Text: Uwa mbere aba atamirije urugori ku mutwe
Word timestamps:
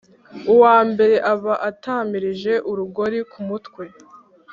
Uwa 0.53 0.77
mbere 0.91 1.15
aba 1.33 1.53
atamirije 1.69 2.53
urugori 2.69 3.19
ku 3.31 3.39
mutwe 3.47 3.83